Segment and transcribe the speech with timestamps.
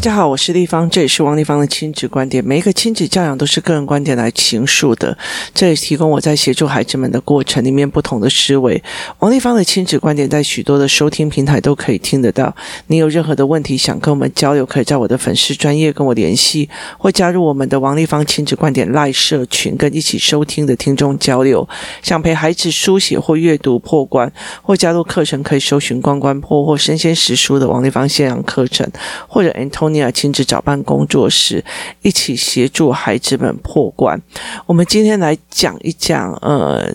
[0.00, 2.42] 大家好，我是丽芳，这也是王丽芳的亲子观点。
[2.42, 5.18] 每一个亲子教养都是个人观点来倾述的，
[5.52, 8.82] 这里提供我在协助孩子们的过程里面不同的思维。
[9.18, 12.56] 王丽芳的亲子观点在许多的收听平台都可以听得到。
[12.86, 21.68] 你有任何的问题想跟我们交流，可以在我的粉丝专业跟我联系，或加入我们的王丽芳亲子观点赖社群，跟一起收听的听众交流。
[22.00, 24.32] 想陪孩子书写或阅读破关，
[24.62, 28.90] 或加入课程，可以搜寻关关破或生鲜识书的王丽芳线上课程，
[29.28, 29.89] 或者 Anton。
[29.92, 31.64] 你要亲自找办工作室
[32.02, 34.20] 一起协助孩子们破关。
[34.66, 36.90] 我们今天来讲一讲，呃，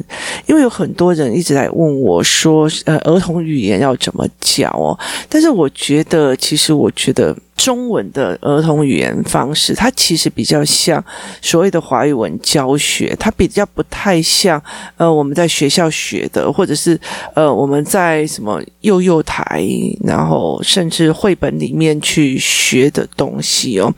[0.48, 4.98] 因为有很多人一直在问我说，呃，儿童语言要怎么教哦？
[5.30, 7.36] 但是我觉得，其实我觉得。
[7.56, 11.04] 中文的儿童语言方式，它其实比较像
[11.42, 14.62] 所谓的华语文教学，它比较不太像
[14.98, 17.00] 呃我们在学校学的，或者是
[17.34, 19.66] 呃我们在什么幼幼台，
[20.04, 23.92] 然后甚至绘本里面去学的东西哦，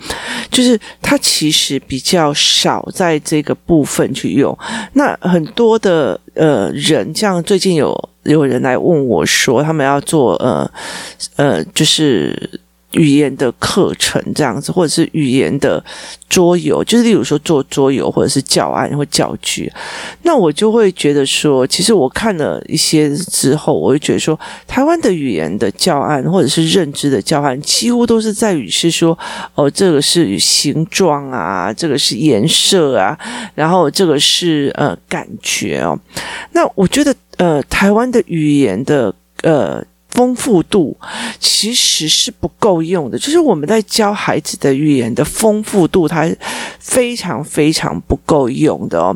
[0.51, 4.55] 就是它其实比较少在这个部分去用。
[4.93, 10.71] 那很多的呃人，像最近有有人来问我说，他们要做呃
[11.37, 12.61] 呃就是。
[12.91, 15.83] 语言的课程这样子，或者是语言的
[16.29, 19.71] 桌游，就是例如说做桌游，或者是教案或教具，
[20.23, 29.17] 那我就会觉得说，其实我看了一些之后，我会觉得说，台湾的语言的教案或者是认知的教案，几乎都是在于是说，
[29.55, 33.17] 哦，这个是形状啊，这个是颜色啊，
[33.53, 35.99] 然后这个是呃感觉哦。
[36.53, 39.13] 那我觉得呃，台湾的语言的
[39.43, 39.83] 呃。
[40.17, 40.97] 丰富度
[41.39, 46.27] 其实是不够用的，就是我们在教孩子的语言的丰富度，它
[46.79, 49.15] 非常非常不够用的哦。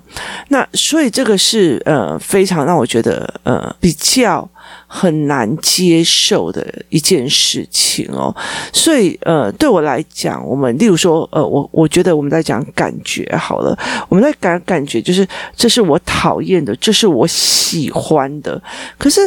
[0.50, 4.48] 那所以这个是呃非常让我觉得呃比较
[4.86, 8.36] 很难接受的一件事情哦。
[8.72, 13.76] 所以呃对我来讲，我们例如说呃我我觉得我们在讲感觉好了，
[14.08, 18.62] 我们在感感觉就是这是我讨厌的，这是我喜欢的，
[19.00, 19.20] 可是。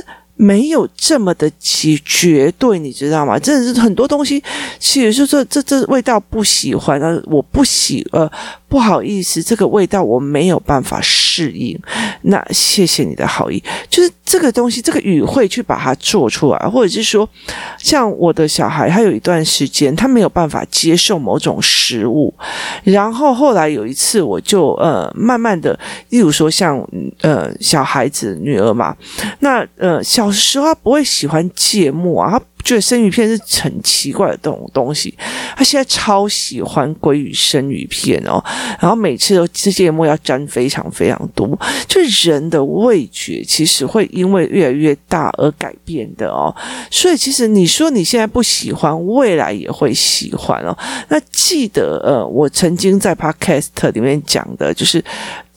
[0.44, 3.38] 没有这么的绝绝对，你知道吗？
[3.38, 4.43] 真的是很多东西，
[4.78, 8.31] 其实就是这这味道不喜欢，啊，我不喜呃。
[8.75, 11.81] 不好意思，这个味道我没有办法适应。
[12.23, 17.29] 那谢谢你的好意，就是这个东西，这个语汇去把它做出来，或者是说，
[17.79, 22.35] 像我的小孩，他有一段时间他没有办法接受某种食物，
[22.83, 26.77] 然后后来有一次，我就呃慢慢的，例如说像
[27.21, 28.97] 呃小孩子女儿嘛，
[29.39, 32.43] 那呃小时候他不会喜欢芥末啊。
[32.65, 35.15] 觉得生鱼片是很奇怪的这种东西，
[35.55, 38.43] 他现在超喜欢鲑鱼生鱼片哦，
[38.81, 41.47] 然后每次都这芥末要沾非常非常多。
[41.87, 46.55] 就人的味觉其实会因为越来越大而改变的哦，
[46.91, 50.77] 所以其实你说你现在不喜欢，未来也会喜欢哦。
[51.09, 55.05] 那记得呃，我曾经在 Podcast 里面讲的就是。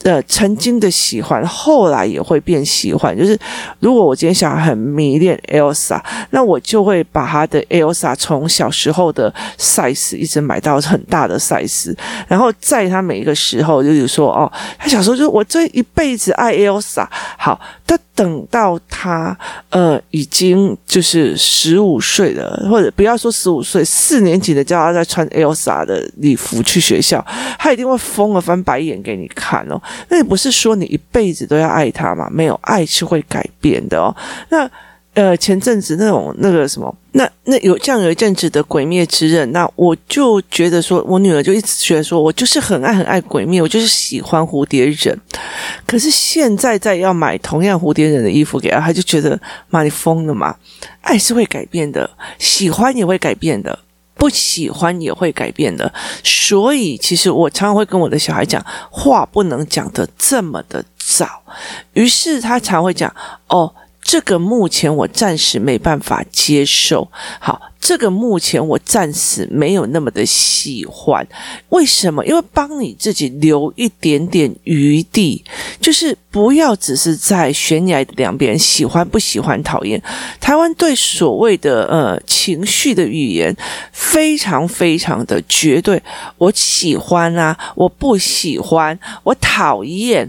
[0.00, 3.16] 的，曾经的喜欢，后来也会变喜欢。
[3.16, 3.38] 就是
[3.80, 6.00] 如果我今天小孩很迷恋 Elsa，
[6.30, 19.36] 那我就会把他的 Elsa 从小时候的 size 一直买到很大的 size，然后在他每一个时候，就是说哦，他小时候就我这一辈子爱 Elsa，好，他等到他
[19.70, 27.24] 呃已经就是十五岁了，或者不要说十五岁，四年级的叫他在穿 Elsa 的礼服去学校，
[27.58, 29.80] 他一定会疯了翻白眼给你看哦。
[30.10, 34.14] 那你不是说你一辈子都要爱他吗，没有爱是会改变的哦。
[34.50, 34.70] 那
[35.18, 45.20] 呃，前阵子那种那个什么，那那有这样有一阵子的《鬼灭之刃》，那我就觉得说，我女儿就一直觉得说我就是很爱很爱鬼灭，我就是喜欢蝴蝶忍。
[45.84, 49.36] 可是现在在要买同样蝴蝶忍的衣服给她，她就觉得
[49.70, 50.54] 妈，你疯了嘛？
[51.00, 52.08] 爱是会改变的，
[52.38, 53.76] 喜欢也会改变的。
[54.14, 55.92] 不喜欢也会改变的，
[56.24, 61.40] 所以其实我常常会跟我的小孩讲，话不能讲得这么的早。
[61.92, 63.14] 于是他常会讲
[63.46, 63.72] ：“哦，
[64.08, 67.60] 这个目前我暂时没办法接受。”好。
[67.80, 71.26] 这个目前我暂时没有那么的喜欢，
[71.68, 72.26] 为什么？
[72.26, 75.42] 因为帮你自己留一点点余地，
[75.80, 80.02] 就是不要只是在悬崖的两边，喜欢不喜欢、讨厌。
[80.40, 83.56] 台湾对所谓的呃情绪的语言
[83.92, 86.02] 非常非常的绝对，
[86.36, 90.28] 我喜欢啊，我不喜欢，我讨厌。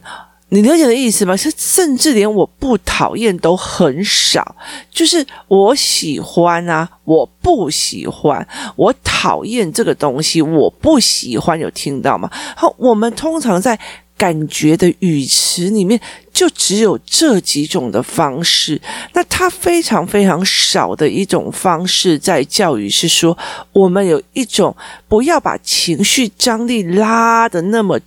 [0.49, 1.37] 你了解的意思吗？
[1.37, 4.55] 是甚至连我不讨厌都很少，
[4.91, 12.29] 就是我喜欢啊，我不喜欢，我讨厌这个东西，我不喜欢，有听到吗？
[12.55, 13.79] 好，我们通常在
[14.17, 15.99] 感觉的语词里面。
[16.31, 18.81] 就只有这几种的方式。
[19.11, 23.37] 那它非常非常少的一种方式在教育是说，
[23.73, 24.73] 我们有一种
[25.09, 27.99] 不要把情绪张力拉得那么。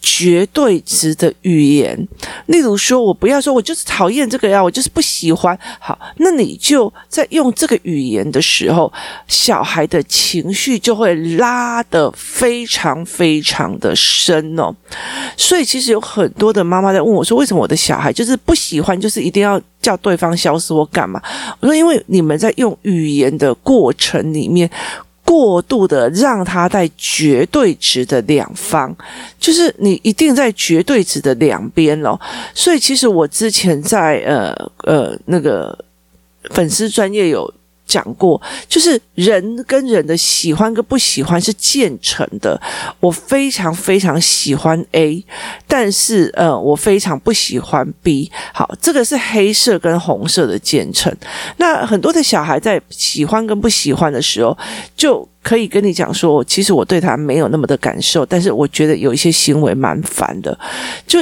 [0.00, 2.08] 绝对值的语言，
[2.46, 5.58] 例如说，我不要说，我就是讨厌这个呀，我就是不喜欢。
[5.78, 8.92] 好，那你就在用这个语言的时候，
[9.28, 14.74] 小孩的情绪就会拉得非常非常的深哦。
[15.36, 21.22] 所以，其实有很多的妈妈在问我说，为什么我的小孩就是不喜欢，就是一定要叫对方消失我干嘛？
[21.60, 24.70] 我说，因为你们在用语言的过程里面。
[25.30, 28.92] 过度的让他在绝对值的两方，
[29.38, 32.20] 就是你一定在绝对值的两边咯。
[32.52, 35.78] 所以其实我之前在呃呃那个
[36.50, 37.48] 粉丝专业有。
[37.90, 42.58] 讲过，就是人跟人的喜欢跟不喜欢是渐成的。
[43.00, 45.24] 我非常非常喜欢 A，
[45.66, 48.30] 但是呃，我非常不喜欢 B。
[48.54, 51.12] 好，这个是黑色跟红色的渐成。
[51.56, 54.56] 那很多的小孩在喜欢跟不喜欢的时候，
[54.96, 60.56] 就可以跟你讲说，其实我对他没有那么的感受，但是我觉得有一些行为蛮烦的，
[61.06, 61.18] 就。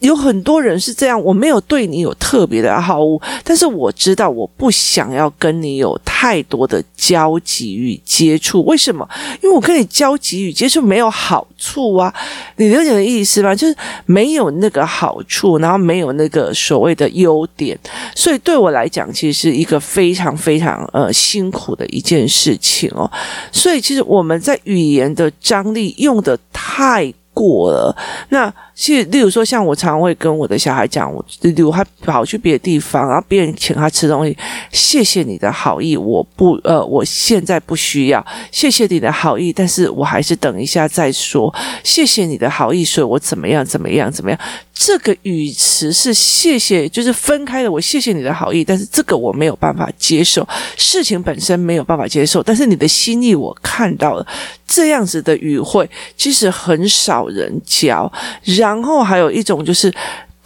[0.00, 8.62] 有很多人是这样，我没有对你有特别的好恶，但是我知道我不想要跟你有太多的交集与接触。
[8.64, 9.08] 为什么？
[9.42, 12.12] 因为我跟你交集与接触没有好处啊！
[12.56, 13.54] 你了解的意思吗？
[13.54, 13.76] 就是
[14.06, 17.78] 没有那个好处，然后没有那个所谓的优点，
[18.14, 23.10] 所以对我来讲，其实是一个非常非常呃辛苦的一件事情哦。
[23.52, 27.96] 所以其实我们在语言的张力用的太过了，
[28.28, 28.52] 那。
[28.72, 34.34] 其实，例如说，像我常常会跟我的小孩讲，我例如他跑去别的地方，然后别人请他吃东西，
[34.72, 41.54] 谢谢你的好意，我不呃，我现在不需要，谢谢你的好意，但是我还是等一下再说，
[41.84, 44.40] 谢谢你的好意，所以我怎么样怎么样怎么样，
[44.82, 54.26] 这个语词是谢谢，就是分开的，我谢谢你的好意，但是这个我没有办法接受，事情本身没有办法接受，但是你的心意我看到了，
[54.66, 58.10] 这样子的语汇其实很少人教，
[58.42, 59.92] 然后还有一种就是，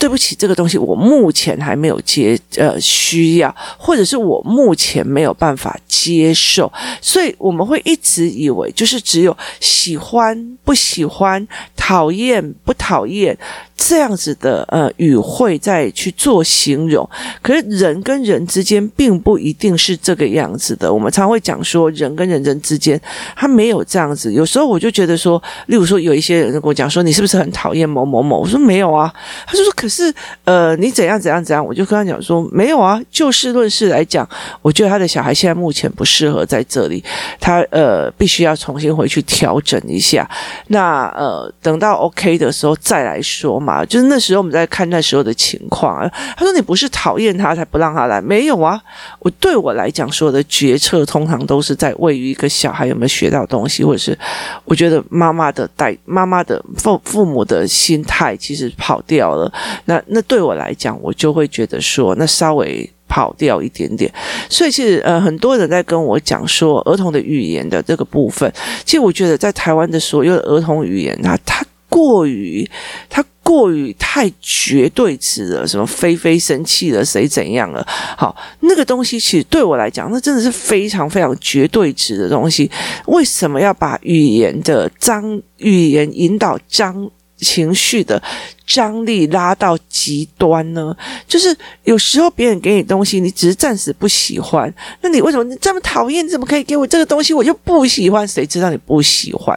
[0.00, 6.70] 对不起，这个东西我目前还没有接呃需要，或者是我目前没有办法接受，
[7.00, 11.46] 所以我们会一直以为就是只有喜欢、不喜欢、
[11.76, 13.38] 讨厌、不讨厌。
[13.76, 17.08] 这样子的呃语汇再去做形容，
[17.42, 20.92] 可是人跟人之间并不一定是这个样子的。
[20.92, 23.00] 我们常会讲说，人跟人人之间
[23.36, 24.32] 他没有这样子。
[24.32, 28.40] 有时候我就觉得说，例如说有一些人跟我讲说，你是不是很讨厌某某某？
[28.40, 29.12] 我说没有啊。
[29.46, 30.12] 他就说，可是
[30.44, 31.64] 呃，你怎样怎样怎样？
[31.64, 33.00] 我就跟他讲说，没有啊。
[33.10, 34.26] 就事论事来讲，
[34.62, 37.02] 我觉得他的小孩现在目前不适合在这里，
[37.40, 40.28] 他呃必须要重新回去调整一下。
[40.68, 43.84] 那呃等到 OK 的时候再来说嘛。
[43.84, 46.10] 就是那时候我们在看那时候的情况啊。
[46.36, 48.20] 他说：“你不是讨厌他才不让他来？
[48.20, 48.80] 没有啊，
[49.20, 54.16] 我对我来讲，所有的决策通常都是在位于一个小孩有没有学到东西，或者是
[54.64, 59.50] 我觉得妈妈的带妈妈的父父母的心态其实跑掉了。
[59.86, 64.12] 那那对我来讲，我就会觉得说，那稍微跑掉一点点。
[64.48, 68.52] 所以其实呃，很多人在跟我讲说儿童的语言的这个部分，
[68.84, 71.64] 其实我觉得在台湾的所有的儿童语言啊，它
[71.94, 72.68] 过于
[73.08, 73.24] 它。
[73.44, 77.86] 过于太绝对值了，什么菲菲生气了，谁怎样了？
[78.16, 82.70] 好，那个东西其实对我来讲，那真的是非常非常绝对值的东西。
[83.04, 88.20] 为什么要把语言的张语言引导张情绪的
[88.66, 90.96] 张力拉到极端呢？
[91.28, 91.54] 就是
[91.84, 96.24] 有时候别人给你东西，你只是暂时不喜欢，那你为什么你这么讨厌？
[96.24, 97.34] 你怎么可以给我这个东西？
[97.34, 99.54] 我就不喜欢，谁知道你不喜欢？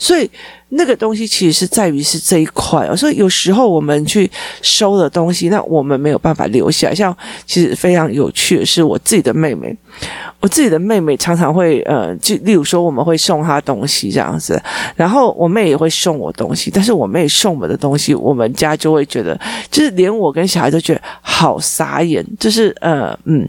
[0.00, 0.28] 所以。
[0.70, 6.92] 那个东西其实是在于是这一块，所以有时候我们去收的东西，那我们没有办法留下。
[6.94, 9.74] 像其实非常有趣的是，我自己的妹妹，
[10.40, 14.60] 我自己的妹妹常常会呃，就例如说我们会送她东西这样子，
[14.94, 19.38] 然后我妹也会送我东西，但是我妹送我们的东西，我们家就会觉得，
[19.70, 23.48] 就是连我跟小孩都觉得好傻眼，就是呃嗯，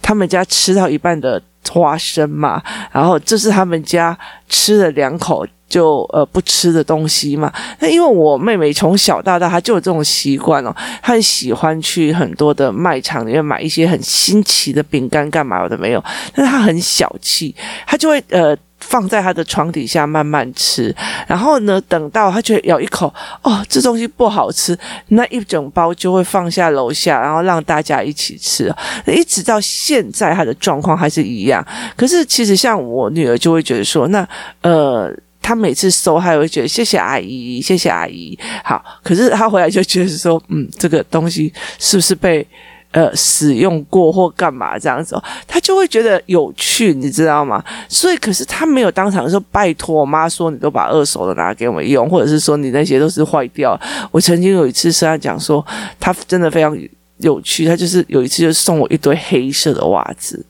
[0.00, 2.62] 他们家吃到一半的花生嘛，
[2.92, 4.16] 然后这是他们家
[4.48, 5.46] 吃了两口。
[5.70, 17.54] 就呃不吃的东西嘛，那因为我妹妹从小到大她就有这种习惯哦，她很喜欢去很多的卖场里面买一些很新奇的饼干干嘛的没有，但是她很小气，
[17.86, 20.94] 她就会呃放在她的床底下慢慢吃，
[21.26, 28.74] 然后呢等到她觉得咬一口哦这东西不好吃，那一整包就会放下楼下，然后让大家一起吃，
[29.06, 31.64] 一直到现在她的状况还是一样。
[31.96, 34.26] 可是其实像我女儿就会觉得说，那
[34.62, 35.14] 呃。
[35.42, 38.38] 他每次收，他会觉得谢谢阿姨，谢谢阿姨。
[38.62, 42.46] 好，可是他回来就觉得说，嗯，这个东西是不是被
[42.92, 45.20] 呃使用过或干嘛这样子？
[45.46, 47.62] 他就会觉得有趣，你知道吗？
[47.88, 53.78] 所以，可是他没有当场说拜托我妈说，你都把二手的拿给我们用，或者是说你那些都是坏掉。
[54.10, 55.64] 我曾经有一次是他讲说，
[55.98, 56.76] 他真的非常
[57.18, 60.44] 有趣，他就是有一次就送我一堆黑色的袜子，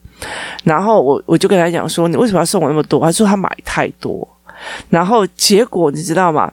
[0.65, 3.01] 然后我我就跟他讲说，你为什么要送我那么多？
[3.01, 4.27] 他说他买太多。
[4.91, 6.53] 然后结果你知道吗？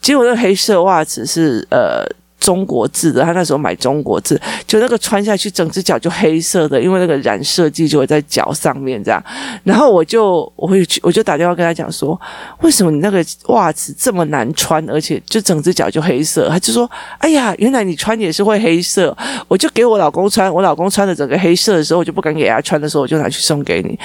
[0.00, 2.04] 结果那黑色袜子是呃
[2.44, 9.24] 中国制的，他那时候买中国制，就那个穿下去整只脚就黑色的，因为那个染色剂就会在脚上面这样。
[9.62, 12.20] 然后我就我会去，我就打电话跟他讲说，
[12.60, 16.46] 为什么你那个袜子这么难穿，而且就整只脚就黑色？
[16.50, 19.16] 他就说，哎呀，原来你穿也是会黑色。
[19.48, 23.98] 我就给我老公穿，我老公穿的整个黑色的时候，我就不敢给他穿的时候，我就拿去送给你。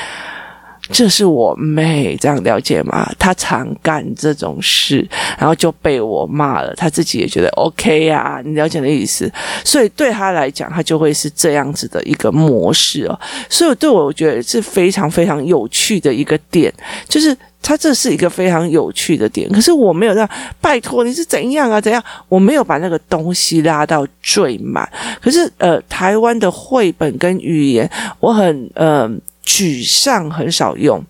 [0.92, 3.10] 这是我妹，这样了解吗？
[3.20, 6.74] 她常干这种事，然后就被我骂了。
[6.76, 9.32] 她自己也觉得 OK 呀，你了解的意思。
[9.64, 13.20] 所以对她来讲，她就会是这样子的一个模式哦。
[13.50, 16.74] 所以对我，我觉得是非常非常有趣的一个点，
[17.08, 19.48] 就是她这是一个非常有趣的点。
[19.52, 20.28] 可是我没有让，
[20.60, 21.80] 拜托你是怎样啊？
[21.80, 22.04] 怎样？
[22.28, 24.90] 我没有把那个东西拉到最满。
[25.22, 29.10] 可是呃，台湾的绘本跟语言，我很呃。
[29.52, 31.04] 沮丧很少用，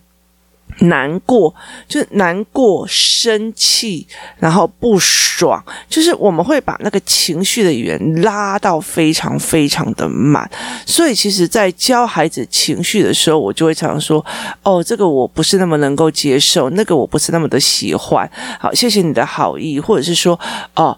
[0.79, 1.53] 难过
[1.89, 4.07] 就是难过、生气，
[4.39, 10.49] 然后不爽，就是我们会把那个情绪的语言拉到非常非常的满。
[10.85, 14.25] 所以，其实，在教孩子情绪的时候，我就会常常说
[14.63, 20.39] ：“哦，这个我不是那么能够接受，那个我不是那么的喜欢。”好，谢谢你的好意，或者是说
[20.75, 20.97] ：“哦。”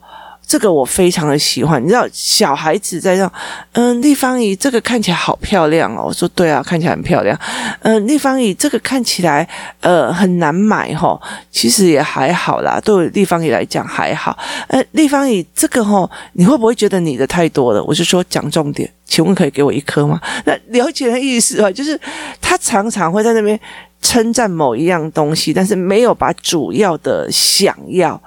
[0.52, 3.32] 这个我非常的喜欢，你知道小孩子在让，
[3.72, 6.04] 嗯，立方姨这个看起来好漂亮哦。
[6.08, 7.40] 我说对啊，看起来很漂亮。
[7.84, 9.48] 嗯，立方姨这个看起来
[9.80, 14.38] 呃很难买哈、哦，其实也还好啦，对立方姨来讲还好。
[14.68, 17.82] 呃，丽芳姨这个哈、哦，你会不会觉得你的太多了？
[17.86, 20.20] 我就说讲重点，请问可以给我一颗吗？
[20.44, 21.98] 那了解的意思啊，就是
[22.42, 23.58] 他常常会在那边
[24.02, 28.22] 称赞某一样东西，但是没有把主要的想要。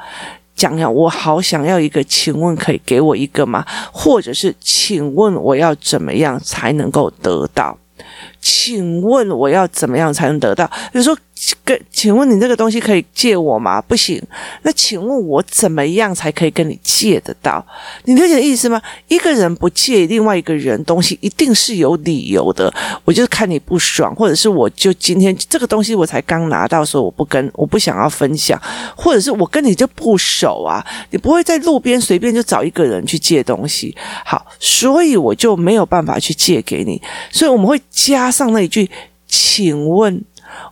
[0.55, 3.65] 讲讲，我好想要一个，请问可以给我一个吗？
[3.93, 7.77] 或者是，请问我要怎么样才能够得到？
[8.65, 10.67] 请问我要怎么样才能得到？
[10.91, 11.17] 比如说。
[11.65, 13.83] 跟，请问你这个东西可以借我吗？
[13.83, 14.23] 不行。
[14.63, 17.65] 那请问我怎么样才可以跟你借得到？
[18.05, 18.81] 你理解意思吗？
[19.09, 22.73] 一个人不借另外一个人东西，一定是有理由的。
[23.05, 28.59] 我就是看你不爽，或者是我就今天这个东西我才刚拿到，说我不跟，我不想要分享，
[28.97, 33.95] 或者是我跟你就不熟啊，你不会在路边随便就找一个人去借东西。
[34.25, 37.03] 好，所以我就没有办法去借给你。
[37.31, 38.91] 所以我们会加上那一句，
[39.27, 40.25] 请问。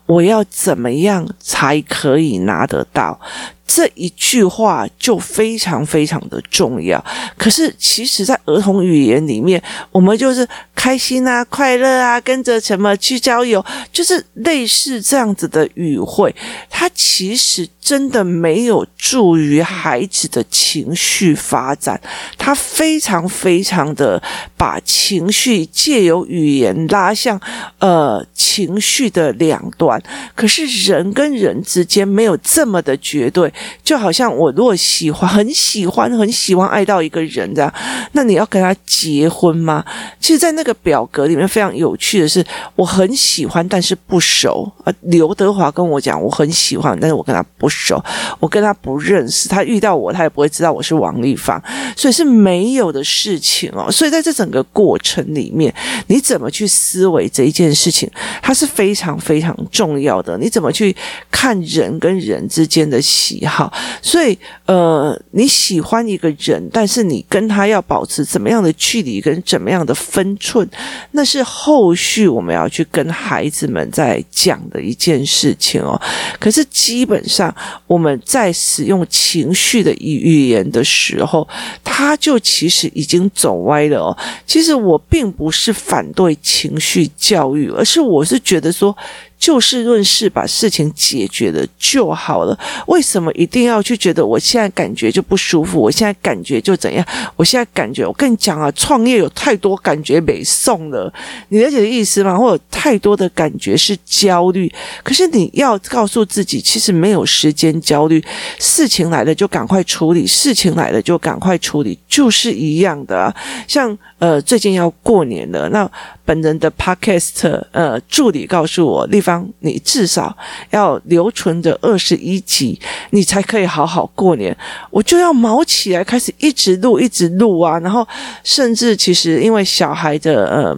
[0.07, 3.19] 我要怎么样才可以拿得到？
[3.67, 7.03] 这一句话就非常非常的重要。
[7.39, 16.35] 可是，其实，在儿童语言里面，我们就是开心啊、快乐啊，跟着什么去郊游，就是类似这样子的语汇。
[16.69, 22.01] 它其实真的没有助于孩子的情绪发展。
[22.37, 24.23] 它非常非常的
[24.57, 27.41] 把情绪借由语言拉向
[27.79, 30.03] 呃情绪的两端。
[30.35, 33.52] 可是，人跟人之间没有这么的绝对。
[33.83, 37.73] 就好像我如果喜欢很喜欢很喜欢爱到一个人这样，
[38.13, 39.85] 那你要跟他结婚吗？
[40.21, 42.45] 其实，在那个表格里面非常有趣的是，
[42.77, 44.71] 我很喜欢，但是不熟。
[44.85, 48.03] 呃，刘德华跟我讲，我很喜欢，但是我跟他不熟，
[48.39, 49.49] 我跟他不认识。
[49.49, 51.63] 他遇到我，他也不会知道我是王丽芳，
[51.97, 53.91] 所以是没有的事情哦。
[53.91, 55.75] 所以在这整个过程里面，
[56.07, 58.11] 你怎么去思维这一件事情，
[58.43, 60.39] 它是非常非常重要的。
[60.39, 60.95] 你怎么去
[61.31, 63.53] 看人跟人之间的喜好？
[63.53, 63.71] 好，
[64.01, 70.67] 所以呃，你喜欢一个人，但是你跟他要保持怎么样的距离跟怎么样的分寸，
[71.11, 76.01] 那是后续我们要去跟孩子们在讲的一件事情哦。
[76.41, 77.55] 可是基本上
[77.87, 81.47] 我们在使用情绪的语语言的时候，
[81.85, 84.17] 他就其实已经走歪了哦。
[84.47, 88.97] 其实我并不是反对情绪教育，而是我是觉得说。
[89.43, 92.57] 就事论事，把事情解决了就好了。
[92.87, 95.81] 为什么一定要去觉得我现在感觉就不舒服？
[95.81, 97.05] 我现在感觉就怎样？
[97.35, 101.13] 我现在感觉，我跟你讲啊，创业有太多感觉没送了，
[101.49, 102.39] 你了解的意思吗？
[102.39, 104.73] 或者太多的感觉是焦虑，
[105.03, 108.25] 可是你要告诉自己，其实没有时间焦虑，
[108.61, 113.35] 事情来了就赶快处理，事情来了就赶快处理，就是一样的啊。
[113.67, 115.91] 像呃，最近要过年了，那。
[116.25, 120.37] 本人的 podcast 呃助理告诉我，丽芳，你至少
[120.71, 124.57] 要留存着二十一集，你才可以好好过年。
[124.91, 127.79] 我就要毛起来，开始一直录，一直录啊。
[127.81, 128.07] 然后
[128.45, 130.77] 甚至其实因为小孩的呃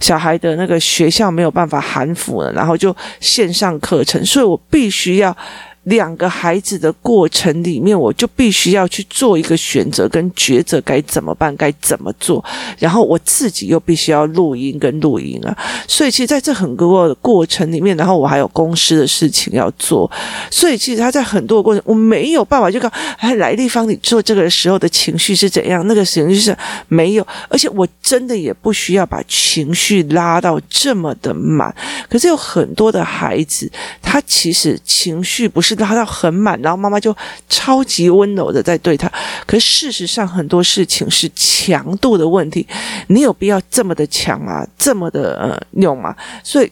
[0.00, 5.36] 小孩的那个学校没有办法含服了，然后就线上课程，所以我必须要。
[5.84, 12.42] 两个孩子的过程里面，我就必须要去做一个选择跟抉择，该怎么办，该怎么做。
[12.78, 15.54] 然后我自己又必须要录音跟录音啊，
[15.86, 20.10] 所以其实在这很多的过程里面，然后我还有公司的事情要做，
[20.50, 25.86] 所以其实他在很多的过程，我没有办法就讲，哎，来立方你做这个时候的情绪是怎样？
[25.86, 26.56] 那个情绪是
[26.88, 31.74] 没有，而且我真的也不需要把情绪拉到这么的满。
[32.08, 35.73] 可是有很多的孩子，他其实情绪不是。
[35.76, 37.16] 拉到很满，然后妈妈就
[37.48, 39.10] 超级温柔的在对他。
[39.46, 42.66] 可是事实上，很多事情是强度的问题。
[43.08, 46.14] 你有必要这么的强啊，这么的呃用吗？
[46.42, 46.70] 所以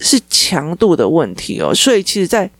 [0.00, 1.74] 是强度的问题哦。
[1.74, 2.50] 所以其实，在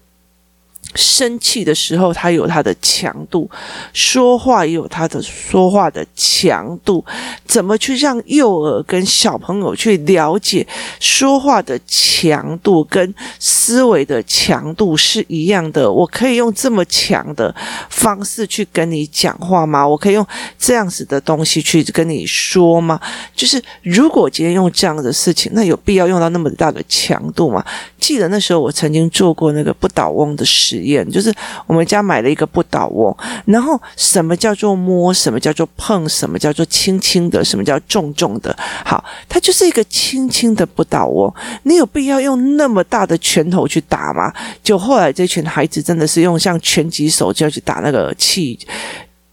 [0.95, 3.49] 生气的时候，他有他的强度；
[3.93, 7.05] 说话也有他的说话的强度。
[7.47, 10.67] 怎么去让幼儿跟小朋友去了解
[11.01, 15.91] 说话的强度跟思维的强度是一样的？
[15.91, 17.55] 我可以用这么强的
[17.91, 19.87] 方式去跟你讲话吗？
[19.87, 20.27] 我可以用
[20.59, 23.01] 这样子的东西去跟你说吗？
[23.35, 27.65] 就是如果今天用这样的事情，那有必要用到那么大的强度吗？
[27.99, 31.33] 记得那时候我曾经做过那个不倒翁的实验，就是
[31.67, 38.57] 我们家买了一个不倒翁，然后什么叫做摸，什么叫做碰，什么叫做轻轻的，什么叫重重的。
[38.85, 41.33] 好，它就是一个轻轻的不倒翁。
[41.63, 44.33] 你有必要用那么大的拳头去打吗？
[44.63, 48.59] 就后来这群孩子真的是用像拳击手就要去打那个气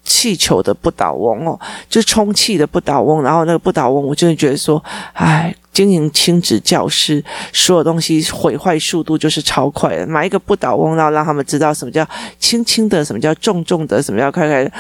[0.04, 5.54] 气球的不倒翁哦，就充气的不倒翁，然后那个不倒翁，我真的觉得说，哎。
[5.72, 7.24] 经营亲子教室，
[7.54, 10.06] 所有东西毁坏速度就是超快的。
[10.08, 12.06] 买一个不倒翁，然后让他们知道什么叫
[12.40, 14.72] 轻轻的，什么叫重重的，什么叫快快。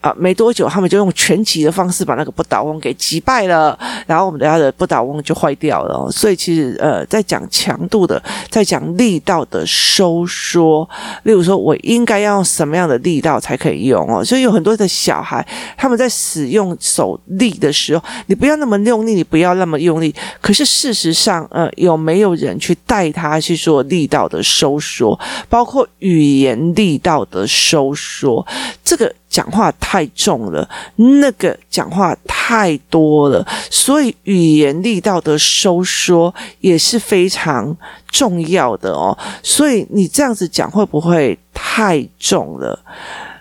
[0.00, 6.10] 啊，没多久，他们就用拳击的方式把那个不倒翁给击败了，然后我们家的不倒翁就坏掉了。
[6.10, 10.88] 所以其实，呃，在讲强度的，在讲力道的收缩，
[11.24, 14.24] 例如说我应该要用什么样的力道才可以用哦。
[14.24, 20.14] 所以有很多的小孩，他们在使用手力的时候，你不要那么用力，你不要那么用力。
[20.40, 28.46] 可是事实上，呃，有没有人去带他去做力道的收缩，包括语言力道的收缩？
[28.84, 37.76] 这个讲话太重了，那个讲话太多了，所以语言力道的收缩也是非常
[38.10, 39.16] 重要的哦。
[39.42, 42.78] 所以你这样子讲会不会太重了？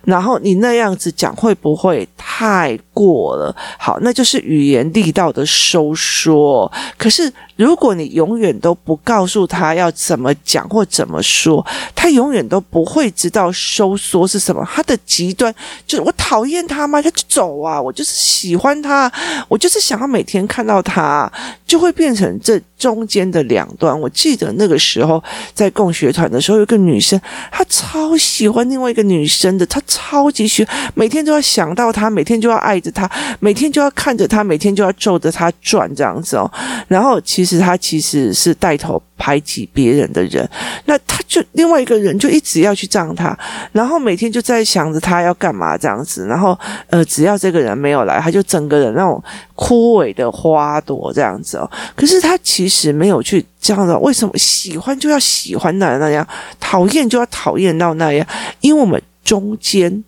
[0.04, 3.56] 然后你那样子讲会不会太过了？
[3.80, 6.71] 好，那就是语言力道的收缩。
[6.95, 14.65] 可是如果你永远都不告诉他要怎么讲或怎么说，他永远都不会知道收缩是什么。
[14.74, 15.54] 他的极端
[15.86, 17.02] 就是我讨厌他吗？
[17.02, 17.82] 他就走啊！
[17.82, 19.12] 我就是喜欢他，
[19.50, 21.30] 我就是想要每天看到他，
[21.65, 24.00] 就会变成这中间的两端。
[24.00, 25.22] 我记得那个时候
[25.54, 27.20] 在共学团的时候，有个女生，
[27.52, 29.82] 她超喜欢另外一个女生的，她。
[29.89, 36.50] 超级喜欢，每天都要想到他，每天就要爱着他，每天就要看着他，每天就要皱着他转这样子哦。
[36.88, 40.48] 然后其实他其实是带头排挤别人的人，
[40.86, 43.36] 那他就另外一个人就一直要去仗他，
[43.72, 46.28] 然后每天就在想着他要干嘛这样子。
[46.28, 46.56] 然后
[46.90, 49.24] 呃，只要这个人没有来，他就整个人那种
[49.56, 51.72] 枯萎的花朵这样子哦。
[51.96, 56.28] 可是他其实没有去这样的，为什么喜欢就要喜欢那那样，
[56.60, 58.28] 讨厌就要讨厌到那样？
[58.60, 59.02] 因为我们。
[59.28, 60.06] 中间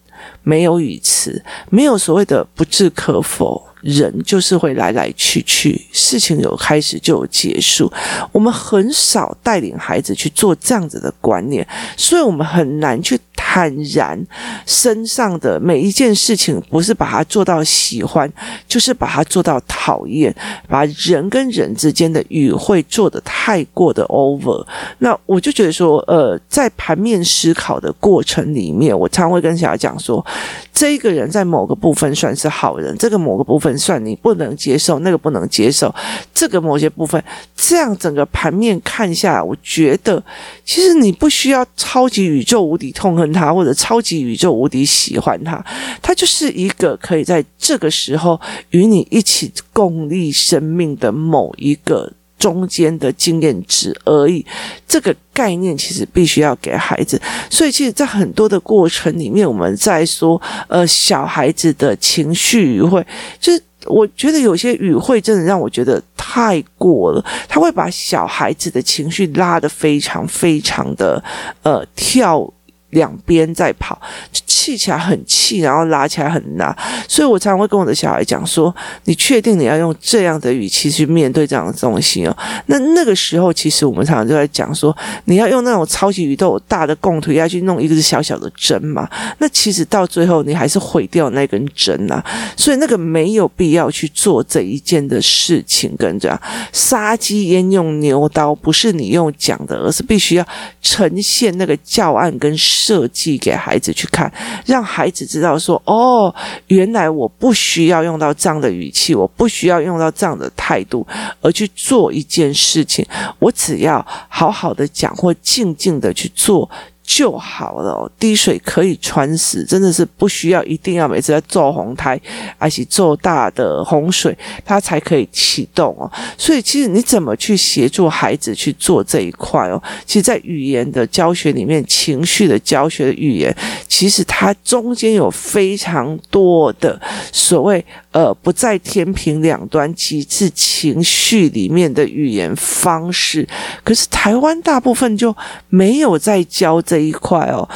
[0.49, 7.91] 没有语词，没有所谓的不置可否，人就是会来来去去，事情有开始就有结束。
[8.31, 13.19] 我们很少带领孩子去做这样子的观念，所以我们很难去。
[13.51, 14.19] 坦然，
[14.67, 18.31] 身上的每一件事情，不是把它做到喜欢，
[18.67, 20.31] 就是把它做到讨厌，
[20.67, 24.63] 把人跟人之间的语汇做得太过的 over。
[24.99, 30.23] 那我就觉得说，呃，在盘面思考的过程里面，我常会跟小孩讲说，
[30.71, 35.93] 这一个人在某个部分算是好人，这个某个部分算你不能接受，那个不能接受，
[36.33, 37.21] 这个某些部分，
[37.55, 40.23] 这样整个盘面看下来，我觉得
[40.63, 43.39] 其实你不需要超级宇宙无敌痛恨他。
[43.39, 45.65] 他或者超级宇宙无敌喜欢他，
[46.01, 48.37] 他就是一个可以在这个时候
[48.71, 54.43] 与你一起共历生命的某一个中间的经验值而已。
[54.87, 57.21] 这个概念其实必须要给孩子，
[57.51, 63.05] 所以其实，在很多的过程里面，我们在说，呃，小孩子的情绪语汇，
[63.39, 71.23] 就是我觉得有些语汇真的让我觉得太过了，他会把小孩子的情绪拉得非常非常的
[71.61, 72.51] 呃跳。
[72.91, 73.99] 两边在跑，
[74.45, 76.75] 气起来很气，然后拉起来很拉，
[77.07, 78.75] 所以我常常会跟我的小孩讲说
[79.05, 82.35] ：“你确定你要用这样的语气去面对这样的东西哦？”
[82.67, 89.07] 那那个时候，其实我们常常就在讲说：“你要用那种超级宇宙大的共图要去弄一个小小的针嘛？”
[89.39, 92.23] 那其实到最后，你还是毁掉那根针呐。
[92.57, 96.39] 所以那个没有必要去做这一件的事情，跟这样
[96.73, 98.53] 杀鸡焉用牛刀？
[98.55, 100.45] 不是你用讲的，而是必须要
[100.81, 102.57] 呈现那个教案跟。
[102.79, 104.31] 设计给孩子去看，
[104.65, 106.33] 让孩子知道说：“哦，
[106.67, 111.05] 原来我不需要用到这样的语气，我不需要用到这样的态度，
[111.41, 113.05] 而去做一件事情。
[113.39, 116.69] 我只要好好的讲，或静静的去做。”
[117.11, 122.21] 就好了，滴水可以穿石，真的是不需要一定要每次在做洪台，
[122.59, 126.09] 而且做大的洪水，它才可以启动哦。
[126.37, 129.81] 所以其实你怎么去协助孩子去做这一块哦？
[130.05, 133.53] 其实，在语言的教学里面，情绪的教学的语言，
[133.87, 137.01] 其实它中间有非常多的
[137.33, 137.83] 所谓。
[138.19, 143.47] 呃，不在天平两端，极致情绪里面的语言方式，
[143.81, 145.33] 可是台湾大部分就
[145.69, 147.69] 没有在教这一块哦。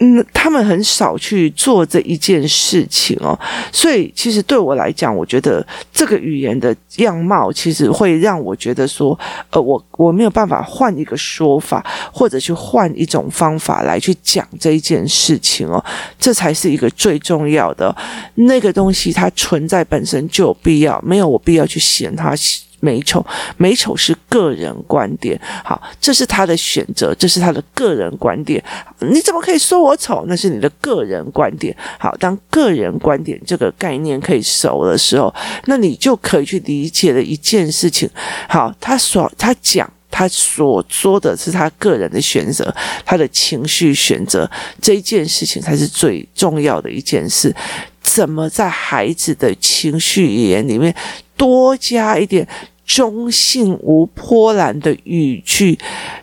[0.00, 3.36] 嗯，他们很少去做这一件事情哦，
[3.72, 9.18] 所以其实对我来讲，我觉得这个语言的样貌，其实会让我觉得说，
[9.50, 15.84] 呃，我我没有办法换一个说法，或者去换一种方法来去讲这一件事情哦，
[16.16, 17.92] 这才是一个最重要的
[18.36, 22.32] 那个东西，它存在本身就有必要，没有我必要去嫌它。
[22.80, 23.24] 美丑，
[23.56, 25.40] 美丑是个人观点。
[25.64, 28.62] 好，这是他的选择，这是他的个人观点。
[29.00, 30.24] 你怎么可以说我丑？
[30.28, 31.76] 那是你的个人观点。
[31.98, 35.34] 好，当个人观点这个概念可以熟的时候，
[35.66, 38.08] 那你就可以去理解了一件事情。
[38.48, 47.54] 好，他所他讲他所说的是他个人的选择，他的情绪选择这一件事情才是最重要的一件事。
[48.00, 50.94] 怎么在孩子的情绪语言里面？
[51.38, 52.46] 多加一点
[52.84, 55.78] 中性无波澜的语句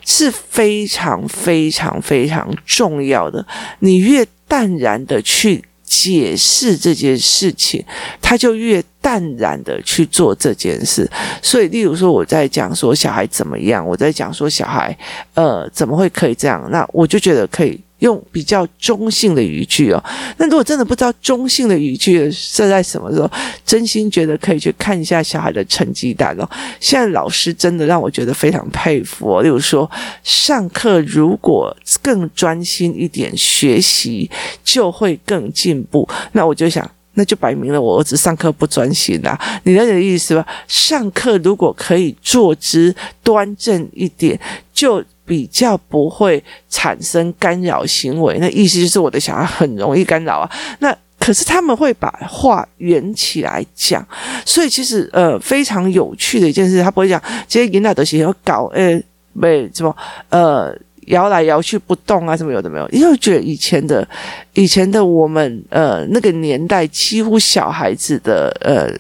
[0.05, 3.43] 是非常非常非常重要的。
[3.79, 7.83] 你越淡然的去解释这件事情，
[8.21, 11.09] 他就越淡然的去做这件事。
[11.41, 14.95] 所以，例如说我在讲说小孩怎么样，我在讲说小孩
[15.35, 17.79] 呃怎么会可以这样，那我就觉得可以。
[17.99, 20.03] 用比较中性的语句哦，
[20.37, 23.31] 那如果真的不知道中性的语句是在什么时候，
[23.65, 26.49] 真心觉得可以去看一下小孩的成绩单哦。
[26.79, 29.41] 现在老师真的让我觉得非常佩服哦。
[29.41, 29.89] 例如说，
[30.23, 34.29] 上课如果更专心一点学习，
[34.63, 36.07] 就会更进步。
[36.33, 39.37] 那我就想，那就摆明了我儿子上课不专心啦。
[39.63, 40.45] 你了解意思吧？
[40.67, 44.39] 上课如果可以坐姿端正一点，
[44.73, 45.03] 就。
[45.27, 50.51] 比较不会产生干扰行为，那意思就是我的小孩很容易干扰啊。
[50.77, 54.07] 那可是他们会把话圆起来讲，
[54.45, 59.01] 所以其实呃非常有趣的一件事，他不会讲这些引导的学搞呃
[59.33, 59.97] 没什么
[60.29, 60.71] 呃
[61.05, 64.07] 摇来摇去不动啊什么有的没有，因为觉得以前的
[64.53, 68.93] 以前的我们呃那个年代几乎小孩子的呃。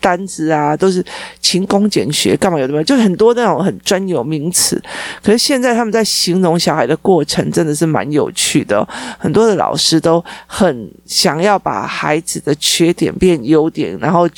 [0.00, 1.04] 单字啊，都是
[1.40, 4.80] 勤工俭学，干嘛有的没有，就很多那种很专有名词。
[5.22, 8.86] 可是现在他们在形容小孩的过程，真的是蛮有趣的。
[9.18, 14.28] 很多的老师都很想要把孩子的缺点变优点，然后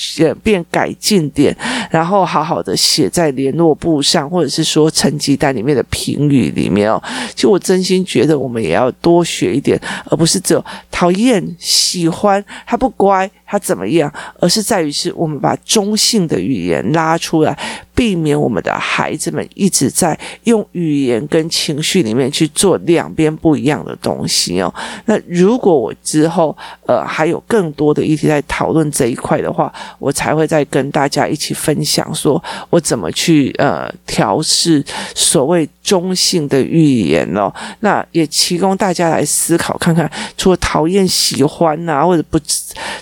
[0.42, 1.56] 变改进点，
[1.90, 7.02] 然后好好的写在联络簿上，或者是说成绩单里面的评语里面哦。
[7.34, 13.30] 其实我真心觉得，我们也要多学一点，而不是只有讨厌、喜欢，他不乖。
[13.50, 14.12] 他怎么样？
[14.38, 17.58] 而是在于是我们把中性的语言拉出来，
[18.00, 24.72] 避免我们的孩子们一直在用语言跟情绪里面去做两边不一样的东西哦。
[25.04, 34.82] 那如果我之后呃还有更多的议题在讨论这一块的话，我才会再跟大家一起分享，说我怎么去呃调试
[35.14, 37.52] 所谓中性的语言哦。
[37.80, 42.38] 那也提供大家来思考看看，除了讨厌、喜欢啊，或者不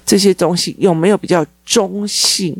[0.07, 0.35] 这些。
[0.39, 2.57] 东西有没有比较中性，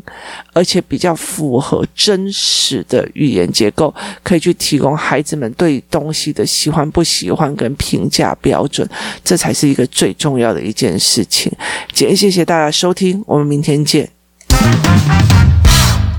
[0.53, 8.87] 而且比较符合真实的语言结构，可以去提供孩子们对东西的喜欢不喜欢跟评价标准，
[9.23, 11.51] 这才是一个最重要的一件事情。
[11.91, 14.07] 今天谢谢大家收听，我们明天见。